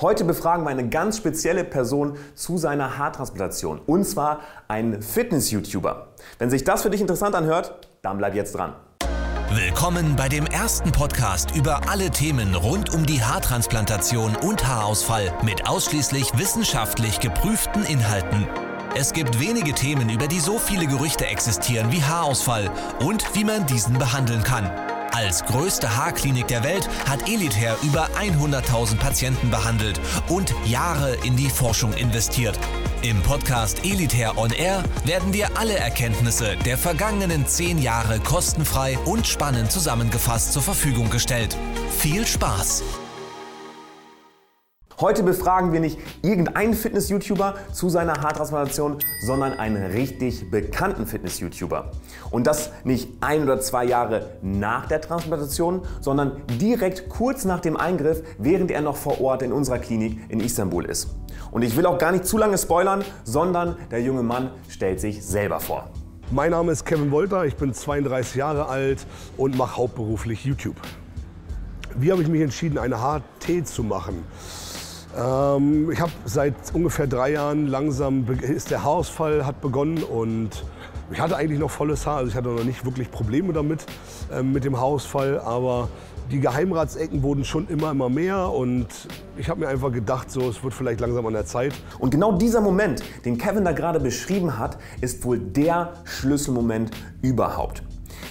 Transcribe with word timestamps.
Heute 0.00 0.24
befragen 0.24 0.64
wir 0.64 0.70
eine 0.70 0.88
ganz 0.88 1.18
spezielle 1.18 1.64
Person 1.64 2.16
zu 2.34 2.56
seiner 2.56 2.98
Haartransplantation. 2.98 3.80
Und 3.86 4.04
zwar 4.04 4.40
einen 4.68 5.02
Fitness-YouTuber. 5.02 6.08
Wenn 6.38 6.50
sich 6.50 6.64
das 6.64 6.82
für 6.82 6.90
dich 6.90 7.00
interessant 7.00 7.34
anhört, 7.34 7.88
dann 8.00 8.18
bleib 8.18 8.34
jetzt 8.34 8.56
dran. 8.56 8.74
Willkommen 9.54 10.16
bei 10.16 10.30
dem 10.30 10.46
ersten 10.46 10.92
Podcast 10.92 11.54
über 11.54 11.82
alle 11.90 12.10
Themen 12.10 12.54
rund 12.54 12.94
um 12.94 13.04
die 13.04 13.22
Haartransplantation 13.22 14.34
und 14.36 14.66
Haarausfall 14.66 15.30
mit 15.44 15.68
ausschließlich 15.68 16.38
wissenschaftlich 16.38 17.20
geprüften 17.20 17.84
Inhalten. 17.84 18.48
Es 18.94 19.12
gibt 19.12 19.40
wenige 19.40 19.74
Themen, 19.74 20.08
über 20.08 20.26
die 20.26 20.40
so 20.40 20.58
viele 20.58 20.86
Gerüchte 20.86 21.26
existieren 21.26 21.92
wie 21.92 22.02
Haarausfall 22.02 22.70
und 23.00 23.34
wie 23.34 23.44
man 23.44 23.66
diesen 23.66 23.98
behandeln 23.98 24.42
kann. 24.42 24.70
Als 25.12 25.44
größte 25.44 25.94
Haarklinik 25.94 26.48
der 26.48 26.64
Welt 26.64 26.88
hat 27.06 27.28
Elitair 27.28 27.76
über 27.82 28.08
100.000 28.18 28.96
Patienten 28.96 29.50
behandelt 29.50 30.00
und 30.28 30.54
Jahre 30.64 31.16
in 31.22 31.36
die 31.36 31.50
Forschung 31.50 31.92
investiert. 31.92 32.58
Im 33.02 33.22
Podcast 33.22 33.84
Elitair 33.84 34.38
On 34.38 34.50
Air 34.50 34.82
werden 35.04 35.30
dir 35.30 35.48
alle 35.54 35.76
Erkenntnisse 35.76 36.56
der 36.64 36.78
vergangenen 36.78 37.46
zehn 37.46 37.78
Jahre 37.78 38.20
kostenfrei 38.20 38.98
und 39.04 39.26
spannend 39.26 39.70
zusammengefasst 39.70 40.54
zur 40.54 40.62
Verfügung 40.62 41.10
gestellt. 41.10 41.58
Viel 41.98 42.26
Spaß! 42.26 42.82
Heute 45.02 45.24
befragen 45.24 45.72
wir 45.72 45.80
nicht 45.80 45.98
irgendeinen 46.22 46.74
Fitness-YouTuber 46.74 47.56
zu 47.72 47.88
seiner 47.88 48.22
Haartransplantation, 48.22 48.98
sondern 49.26 49.54
einen 49.54 49.90
richtig 49.90 50.48
bekannten 50.48 51.08
Fitness-YouTuber. 51.08 51.90
Und 52.30 52.46
das 52.46 52.70
nicht 52.84 53.08
ein 53.20 53.42
oder 53.42 53.58
zwei 53.58 53.84
Jahre 53.84 54.36
nach 54.42 54.86
der 54.86 55.00
Transplantation, 55.00 55.82
sondern 56.00 56.40
direkt 56.60 57.08
kurz 57.08 57.44
nach 57.44 57.58
dem 57.58 57.76
Eingriff, 57.76 58.22
während 58.38 58.70
er 58.70 58.80
noch 58.80 58.94
vor 58.94 59.20
Ort 59.20 59.42
in 59.42 59.52
unserer 59.52 59.80
Klinik 59.80 60.20
in 60.28 60.38
Istanbul 60.38 60.84
ist. 60.84 61.08
Und 61.50 61.62
ich 61.62 61.76
will 61.76 61.86
auch 61.86 61.98
gar 61.98 62.12
nicht 62.12 62.24
zu 62.24 62.38
lange 62.38 62.56
spoilern, 62.56 63.04
sondern 63.24 63.74
der 63.90 64.02
junge 64.02 64.22
Mann 64.22 64.52
stellt 64.68 65.00
sich 65.00 65.26
selber 65.26 65.58
vor. 65.58 65.90
Mein 66.30 66.52
Name 66.52 66.70
ist 66.70 66.86
Kevin 66.86 67.10
Wolter, 67.10 67.44
ich 67.44 67.56
bin 67.56 67.74
32 67.74 68.36
Jahre 68.36 68.68
alt 68.68 69.04
und 69.36 69.58
mache 69.58 69.78
hauptberuflich 69.78 70.44
YouTube. 70.44 70.76
Wie 71.96 72.12
habe 72.12 72.22
ich 72.22 72.28
mich 72.28 72.40
entschieden, 72.40 72.78
eine 72.78 72.98
HT 72.98 73.66
zu 73.66 73.82
machen? 73.82 74.22
Ähm, 75.16 75.90
ich 75.90 76.00
habe 76.00 76.12
seit 76.24 76.54
ungefähr 76.72 77.06
drei 77.06 77.32
Jahren 77.32 77.66
langsam, 77.66 78.26
ist 78.40 78.70
der 78.70 78.82
Haarausfall 78.82 79.44
hat 79.44 79.60
begonnen 79.60 80.02
und 80.02 80.64
ich 81.12 81.20
hatte 81.20 81.36
eigentlich 81.36 81.58
noch 81.58 81.70
volles 81.70 82.06
Haar, 82.06 82.18
also 82.18 82.30
ich 82.30 82.36
hatte 82.36 82.48
noch 82.48 82.64
nicht 82.64 82.84
wirklich 82.84 83.10
Probleme 83.10 83.52
damit, 83.52 83.84
ähm, 84.32 84.52
mit 84.52 84.64
dem 84.64 84.78
Haarausfall, 84.78 85.38
aber 85.40 85.88
die 86.30 86.40
Geheimratsecken 86.40 87.22
wurden 87.22 87.44
schon 87.44 87.68
immer, 87.68 87.90
immer 87.90 88.08
mehr 88.08 88.48
und 88.48 88.86
ich 89.36 89.50
habe 89.50 89.60
mir 89.60 89.68
einfach 89.68 89.92
gedacht, 89.92 90.30
so, 90.30 90.48
es 90.48 90.62
wird 90.64 90.72
vielleicht 90.72 91.00
langsam 91.00 91.26
an 91.26 91.34
der 91.34 91.44
Zeit. 91.44 91.74
Und 91.98 92.10
genau 92.10 92.32
dieser 92.32 92.62
Moment, 92.62 93.02
den 93.26 93.36
Kevin 93.36 93.64
da 93.64 93.72
gerade 93.72 94.00
beschrieben 94.00 94.58
hat, 94.58 94.78
ist 95.02 95.22
wohl 95.24 95.38
der 95.38 95.92
Schlüsselmoment 96.04 96.90
überhaupt. 97.20 97.82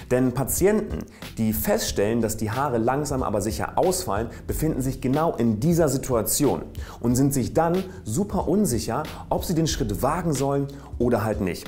Denn 0.09 0.33
Patienten, 0.33 0.99
die 1.37 1.53
feststellen, 1.53 2.21
dass 2.21 2.37
die 2.37 2.51
Haare 2.51 2.77
langsam 2.77 3.23
aber 3.23 3.41
sicher 3.41 3.77
ausfallen, 3.77 4.29
befinden 4.47 4.81
sich 4.81 5.01
genau 5.01 5.35
in 5.35 5.59
dieser 5.59 5.89
Situation 5.89 6.63
und 6.99 7.15
sind 7.15 7.33
sich 7.33 7.53
dann 7.53 7.83
super 8.03 8.47
unsicher, 8.47 9.03
ob 9.29 9.45
sie 9.45 9.55
den 9.55 9.67
Schritt 9.67 10.01
wagen 10.01 10.33
sollen 10.33 10.67
oder 10.97 11.23
halt 11.23 11.41
nicht. 11.41 11.67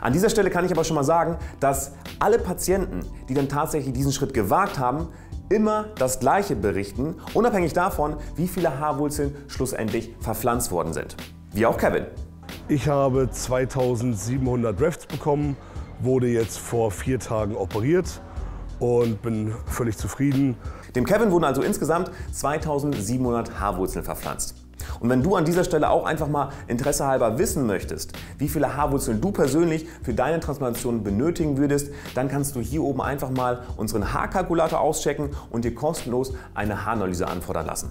An 0.00 0.12
dieser 0.12 0.30
Stelle 0.30 0.50
kann 0.50 0.64
ich 0.64 0.72
aber 0.72 0.84
schon 0.84 0.96
mal 0.96 1.04
sagen, 1.04 1.36
dass 1.58 1.92
alle 2.18 2.38
Patienten, 2.38 3.00
die 3.28 3.34
dann 3.34 3.48
tatsächlich 3.48 3.92
diesen 3.92 4.12
Schritt 4.12 4.34
gewagt 4.34 4.78
haben, 4.78 5.08
immer 5.48 5.86
das 5.98 6.20
Gleiche 6.20 6.54
berichten, 6.54 7.16
unabhängig 7.34 7.72
davon, 7.72 8.16
wie 8.36 8.46
viele 8.46 8.78
Haarwurzeln 8.78 9.34
schlussendlich 9.48 10.14
verpflanzt 10.20 10.70
worden 10.70 10.92
sind. 10.92 11.16
Wie 11.52 11.66
auch 11.66 11.76
Kevin. 11.76 12.06
Ich 12.68 12.86
habe 12.86 13.28
2700 13.28 14.80
Drafts 14.80 15.06
bekommen 15.06 15.56
wurde 16.02 16.28
jetzt 16.28 16.58
vor 16.58 16.90
vier 16.90 17.18
Tagen 17.18 17.56
operiert 17.56 18.20
und 18.78 19.22
bin 19.22 19.54
völlig 19.66 19.96
zufrieden. 19.96 20.56
Dem 20.94 21.04
Kevin 21.04 21.30
wurden 21.30 21.44
also 21.44 21.62
insgesamt 21.62 22.10
2700 22.32 23.60
Haarwurzeln 23.60 24.04
verpflanzt. 24.04 24.54
Und 24.98 25.08
wenn 25.08 25.22
du 25.22 25.36
an 25.36 25.44
dieser 25.44 25.64
Stelle 25.64 25.90
auch 25.90 26.04
einfach 26.04 26.28
mal 26.28 26.50
interessehalber 26.66 27.38
wissen 27.38 27.66
möchtest, 27.66 28.12
wie 28.38 28.48
viele 28.48 28.76
Haarwurzeln 28.76 29.20
du 29.20 29.30
persönlich 29.30 29.86
für 30.02 30.14
deine 30.14 30.40
Transplantation 30.40 31.02
benötigen 31.02 31.58
würdest, 31.58 31.92
dann 32.14 32.28
kannst 32.28 32.56
du 32.56 32.60
hier 32.60 32.82
oben 32.82 33.00
einfach 33.00 33.30
mal 33.30 33.60
unseren 33.76 34.12
Haarkalkulator 34.12 34.80
auschecken 34.80 35.30
und 35.50 35.64
dir 35.64 35.74
kostenlos 35.74 36.32
eine 36.54 36.84
Haaranalyse 36.84 37.28
anfordern 37.28 37.66
lassen. 37.66 37.90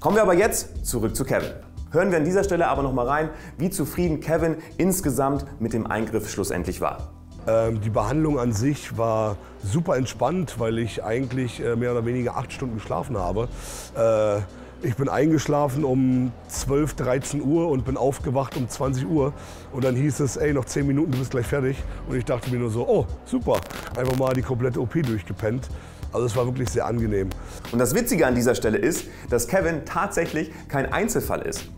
Kommen 0.00 0.16
wir 0.16 0.22
aber 0.22 0.34
jetzt 0.34 0.86
zurück 0.86 1.14
zu 1.14 1.24
Kevin. 1.24 1.52
Hören 1.90 2.10
wir 2.10 2.18
an 2.18 2.24
dieser 2.24 2.42
Stelle 2.42 2.68
aber 2.68 2.82
noch 2.82 2.94
mal 2.94 3.06
rein, 3.06 3.30
wie 3.58 3.68
zufrieden 3.68 4.20
Kevin 4.20 4.56
insgesamt 4.78 5.44
mit 5.60 5.74
dem 5.74 5.86
Eingriff 5.86 6.30
schlussendlich 6.30 6.80
war. 6.80 7.11
Ähm, 7.46 7.80
die 7.80 7.90
Behandlung 7.90 8.38
an 8.38 8.52
sich 8.52 8.96
war 8.96 9.36
super 9.62 9.96
entspannt, 9.96 10.58
weil 10.58 10.78
ich 10.78 11.02
eigentlich 11.02 11.62
äh, 11.62 11.76
mehr 11.76 11.92
oder 11.92 12.06
weniger 12.06 12.36
acht 12.36 12.52
Stunden 12.52 12.76
geschlafen 12.76 13.18
habe. 13.18 13.48
Äh, 13.96 14.40
ich 14.84 14.96
bin 14.96 15.08
eingeschlafen 15.08 15.84
um 15.84 16.32
12, 16.48 16.94
13 16.94 17.42
Uhr 17.42 17.68
und 17.68 17.84
bin 17.84 17.96
aufgewacht 17.96 18.56
um 18.56 18.68
20 18.68 19.06
Uhr. 19.06 19.32
Und 19.72 19.84
dann 19.84 19.94
hieß 19.94 20.20
es, 20.20 20.36
ey, 20.36 20.52
noch 20.52 20.64
10 20.64 20.86
Minuten, 20.86 21.12
du 21.12 21.18
bist 21.18 21.30
gleich 21.30 21.46
fertig. 21.46 21.76
Und 22.08 22.16
ich 22.16 22.24
dachte 22.24 22.50
mir 22.50 22.58
nur 22.58 22.70
so, 22.70 22.88
oh, 22.88 23.06
super. 23.24 23.60
Einfach 23.96 24.16
mal 24.16 24.34
die 24.34 24.42
komplette 24.42 24.80
OP 24.80 24.94
durchgepennt. 24.94 25.68
Also 26.12 26.26
es 26.26 26.36
war 26.36 26.46
wirklich 26.46 26.68
sehr 26.68 26.84
angenehm. 26.84 27.30
Und 27.70 27.78
das 27.78 27.94
Witzige 27.94 28.26
an 28.26 28.34
dieser 28.34 28.54
Stelle 28.54 28.76
ist, 28.76 29.06
dass 29.30 29.46
Kevin 29.46 29.84
tatsächlich 29.84 30.50
kein 30.68 30.92
Einzelfall 30.92 31.42
ist. 31.42 31.68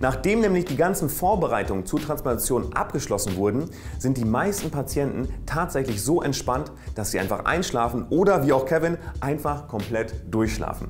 Nachdem 0.00 0.40
nämlich 0.40 0.64
die 0.64 0.76
ganzen 0.76 1.08
Vorbereitungen 1.08 1.86
zur 1.86 2.00
Transplantation 2.00 2.72
abgeschlossen 2.72 3.36
wurden, 3.36 3.70
sind 3.98 4.16
die 4.16 4.24
meisten 4.24 4.70
Patienten 4.70 5.28
tatsächlich 5.46 6.02
so 6.02 6.22
entspannt, 6.22 6.72
dass 6.94 7.10
sie 7.10 7.18
einfach 7.18 7.44
einschlafen 7.44 8.06
oder 8.10 8.46
wie 8.46 8.52
auch 8.52 8.66
Kevin 8.66 8.98
einfach 9.20 9.68
komplett 9.68 10.14
durchschlafen. 10.30 10.88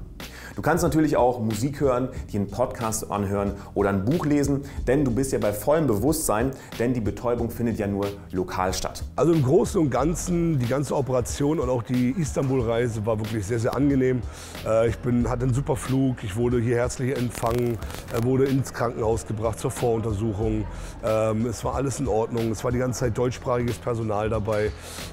Du 0.54 0.60
kannst 0.60 0.84
natürlich 0.84 1.16
auch 1.16 1.40
Musik 1.40 1.80
hören, 1.80 2.08
dir 2.30 2.40
einen 2.40 2.50
Podcast 2.50 3.10
anhören 3.10 3.52
oder 3.74 3.88
ein 3.88 4.04
Buch 4.04 4.26
lesen, 4.26 4.62
denn 4.86 5.02
du 5.04 5.10
bist 5.10 5.32
ja 5.32 5.38
bei 5.38 5.52
vollem 5.52 5.86
Bewusstsein, 5.86 6.50
denn 6.78 6.92
die 6.92 7.00
Betäubung 7.00 7.50
findet 7.50 7.78
ja 7.78 7.86
nur 7.86 8.06
lokal 8.32 8.74
statt. 8.74 9.02
Also 9.16 9.32
im 9.32 9.42
Großen 9.42 9.80
und 9.80 9.90
Ganzen, 9.90 10.58
die 10.58 10.66
ganze 10.66 10.94
Operation 10.94 11.58
und 11.58 11.70
auch 11.70 11.82
die 11.82 12.10
Istanbul-Reise 12.10 13.06
war 13.06 13.18
wirklich 13.18 13.46
sehr, 13.46 13.58
sehr 13.58 13.74
angenehm. 13.74 14.20
Äh, 14.66 14.88
ich 14.88 14.98
bin, 14.98 15.28
hatte 15.28 15.44
einen 15.44 15.54
super 15.54 15.76
Flug, 15.76 16.22
ich 16.22 16.36
wurde 16.36 16.60
hier 16.60 16.76
herzlich 16.76 17.16
empfangen, 17.16 17.78
wurde 18.22 18.44
ins 18.44 18.74
Krankenhaus 18.74 19.26
gebracht 19.26 19.58
zur 19.58 19.70
Voruntersuchung. 19.70 20.66
Ähm, 21.02 21.46
es 21.46 21.64
war 21.64 21.76
alles 21.76 21.98
in 21.98 22.08
Ordnung, 22.08 22.50
es 22.50 22.62
war 22.62 22.72
die 22.72 22.78
ganze 22.78 23.00
Zeit 23.00 23.16
deutschsprachiges 23.16 23.78
Personal 23.78 24.28
dabei. 24.28 24.70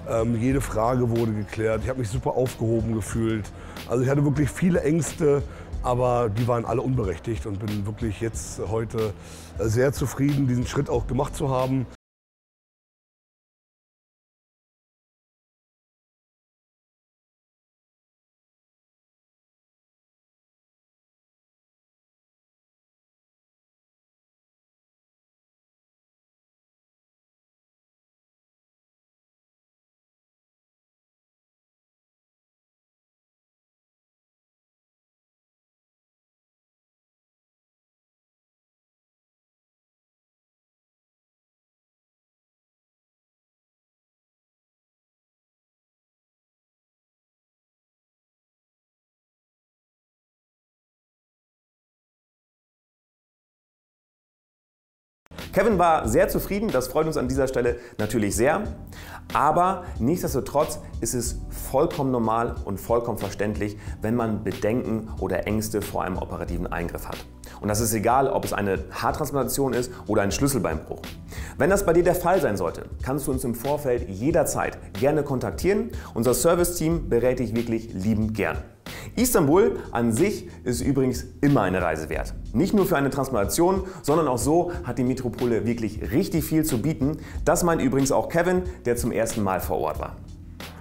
Ähm, 0.09 0.35
jede 0.35 0.59
Frage 0.59 1.09
wurde 1.09 1.31
geklärt, 1.31 1.81
ich 1.83 1.89
habe 1.89 1.99
mich 1.99 2.09
super 2.09 2.31
aufgehoben 2.31 2.93
gefühlt. 2.93 3.45
Also 3.87 4.03
ich 4.03 4.09
hatte 4.09 4.23
wirklich 4.23 4.49
viele 4.49 4.81
Ängste, 4.81 5.28
aber 5.83 6.29
die 6.29 6.47
waren 6.47 6.65
alle 6.65 6.81
unberechtigt 6.81 7.45
und 7.45 7.59
bin 7.59 7.85
wirklich 7.85 8.21
jetzt 8.21 8.61
heute 8.69 9.13
sehr 9.59 9.93
zufrieden, 9.93 10.47
diesen 10.47 10.67
Schritt 10.67 10.89
auch 10.89 11.07
gemacht 11.07 11.35
zu 11.35 11.49
haben. 11.49 11.85
Kevin 55.51 55.79
war 55.79 56.07
sehr 56.07 56.29
zufrieden, 56.29 56.69
das 56.71 56.87
freut 56.87 57.07
uns 57.07 57.17
an 57.17 57.27
dieser 57.27 57.47
Stelle 57.47 57.77
natürlich 57.97 58.35
sehr. 58.35 58.63
Aber 59.33 59.83
nichtsdestotrotz 59.99 60.79
ist 61.01 61.13
es 61.13 61.39
vollkommen 61.71 62.11
normal 62.11 62.55
und 62.65 62.79
vollkommen 62.79 63.17
verständlich, 63.17 63.77
wenn 64.01 64.15
man 64.15 64.43
Bedenken 64.43 65.09
oder 65.19 65.47
Ängste 65.47 65.81
vor 65.81 66.03
einem 66.03 66.17
operativen 66.17 66.67
Eingriff 66.67 67.07
hat. 67.07 67.17
Und 67.61 67.67
das 67.67 67.79
ist 67.79 67.93
egal, 67.93 68.29
ob 68.29 68.45
es 68.45 68.53
eine 68.53 68.79
Haartransplantation 68.91 69.73
ist 69.73 69.91
oder 70.07 70.21
ein 70.21 70.31
Schlüsselbeinbruch. 70.31 71.01
Wenn 71.57 71.69
das 71.69 71.85
bei 71.85 71.93
dir 71.93 72.03
der 72.03 72.15
Fall 72.15 72.41
sein 72.41 72.57
sollte, 72.57 72.85
kannst 73.03 73.27
du 73.27 73.31
uns 73.31 73.43
im 73.43 73.55
Vorfeld 73.55 74.07
jederzeit 74.09 74.77
gerne 74.93 75.23
kontaktieren. 75.23 75.91
Unser 76.13 76.33
Serviceteam 76.33 77.09
berät 77.09 77.39
dich 77.39 77.55
wirklich 77.55 77.93
liebend 77.93 78.33
gern. 78.33 78.57
Istanbul 79.15 79.77
an 79.91 80.11
sich 80.13 80.47
ist 80.63 80.81
übrigens 80.81 81.25
immer 81.41 81.61
eine 81.61 81.81
Reise 81.81 82.09
wert. 82.09 82.33
Nicht 82.53 82.73
nur 82.73 82.85
für 82.85 82.97
eine 82.97 83.09
Transplantation, 83.09 83.83
sondern 84.01 84.27
auch 84.27 84.37
so 84.37 84.71
hat 84.83 84.97
die 84.97 85.03
Metropole 85.03 85.65
wirklich 85.65 86.11
richtig 86.11 86.43
viel 86.43 86.63
zu 86.63 86.81
bieten. 86.81 87.17
Das 87.45 87.63
meint 87.63 87.81
übrigens 87.81 88.11
auch 88.11 88.29
Kevin, 88.29 88.63
der 88.85 88.95
zum 88.95 89.11
ersten 89.11 89.43
Mal 89.43 89.59
vor 89.59 89.79
Ort 89.79 89.99
war. 89.99 90.15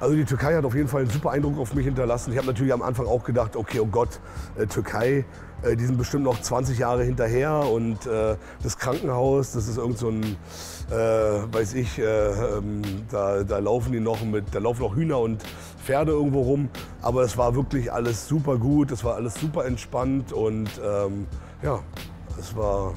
Also 0.01 0.15
die 0.15 0.25
Türkei 0.25 0.55
hat 0.55 0.65
auf 0.65 0.75
jeden 0.75 0.89
Fall 0.89 1.03
einen 1.03 1.11
super 1.11 1.33
Eindruck 1.33 1.59
auf 1.59 1.75
mich 1.75 1.85
hinterlassen. 1.85 2.31
Ich 2.31 2.39
habe 2.39 2.47
natürlich 2.47 2.73
am 2.73 2.83
Anfang 2.83 3.07
auch 3.07 3.25
gedacht, 3.25 3.57
okay, 3.57 3.81
oh 3.81 3.87
Gott, 3.87 4.21
äh, 4.57 4.67
Türkei, 4.67 5.25
äh, 5.63 5.77
die 5.77 5.85
sind 5.85 5.99
bestimmt 5.99 6.25
noch 6.25 6.41
20 6.41 6.79
Jahre 6.79 7.05
hinterher 7.05 7.69
und 7.71 8.07
äh, 8.07 8.37
das 8.63 8.79
Krankenhaus, 8.79 9.53
das 9.53 9.69
ist 9.69 9.77
irgend 9.77 9.99
so 9.99 10.09
ein, 10.09 10.37
äh, 10.91 10.95
weiß 10.95 11.75
ich, 11.75 11.99
äh, 11.99 12.03
ähm, 12.03 12.83
da, 13.11 13.43
da 13.43 13.59
laufen 13.59 13.93
die 13.93 14.01
noch 14.01 14.23
mit, 14.23 14.47
da 14.53 14.61
laufen 14.61 14.83
noch 14.83 14.95
Hühner 14.95 15.19
und 15.19 15.43
Pferde 15.85 16.13
irgendwo 16.13 16.43
rum. 16.43 16.69
Aber 17.03 17.23
es 17.23 17.37
war 17.37 17.55
wirklich 17.55 17.93
alles 17.93 18.29
super 18.29 18.57
gut, 18.57 18.93
es 18.93 19.05
war 19.05 19.15
alles 19.15 19.35
super 19.35 19.65
entspannt 19.65 20.33
und 20.33 20.69
ähm, 20.85 21.27
ja, 21.63 21.81
es 22.39 22.57
war 22.57 22.95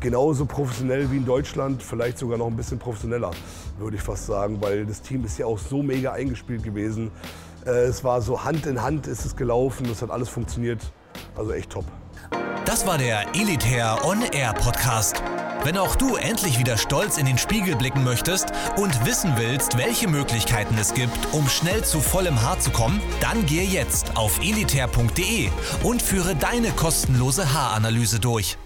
genauso 0.00 0.44
professionell 0.44 1.10
wie 1.10 1.18
in 1.18 1.24
Deutschland, 1.24 1.82
vielleicht 1.82 2.18
sogar 2.18 2.36
noch 2.36 2.48
ein 2.48 2.56
bisschen 2.56 2.78
professioneller, 2.78 3.30
würde 3.78 3.96
ich 3.96 4.02
fast 4.02 4.26
sagen, 4.26 4.58
weil 4.60 4.84
das 4.84 5.00
Team 5.00 5.24
ist 5.24 5.38
ja 5.38 5.46
auch 5.46 5.58
so 5.58 5.82
mega 5.82 6.12
eingespielt 6.12 6.64
gewesen. 6.64 7.12
Es 7.64 8.02
war 8.02 8.20
so 8.20 8.44
Hand 8.44 8.66
in 8.66 8.82
Hand 8.82 9.06
ist 9.06 9.24
es 9.24 9.36
gelaufen, 9.36 9.86
es 9.88 10.02
hat 10.02 10.10
alles 10.10 10.28
funktioniert, 10.28 10.80
also 11.36 11.52
echt 11.52 11.70
top. 11.70 11.84
Das 12.64 12.86
war 12.86 12.98
der 12.98 13.26
Elitair 13.34 14.04
On 14.04 14.22
Air 14.32 14.52
Podcast. 14.54 15.22
Wenn 15.64 15.78
auch 15.78 15.94
du 15.94 16.16
endlich 16.16 16.58
wieder 16.58 16.76
stolz 16.76 17.18
in 17.18 17.26
den 17.26 17.38
Spiegel 17.38 17.76
blicken 17.76 18.02
möchtest 18.02 18.52
und 18.76 19.06
wissen 19.06 19.34
willst, 19.36 19.78
welche 19.78 20.08
Möglichkeiten 20.08 20.76
es 20.76 20.92
gibt, 20.92 21.32
um 21.32 21.48
schnell 21.48 21.84
zu 21.84 22.00
vollem 22.00 22.42
Haar 22.42 22.58
zu 22.58 22.70
kommen, 22.70 23.00
dann 23.20 23.46
gehe 23.46 23.64
jetzt 23.64 24.16
auf 24.16 24.40
elitair.de 24.40 25.50
und 25.84 26.02
führe 26.02 26.34
deine 26.34 26.70
kostenlose 26.70 27.52
Haaranalyse 27.52 28.18
durch. 28.18 28.56